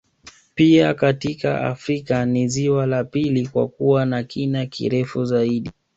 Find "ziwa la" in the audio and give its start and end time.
2.47-3.03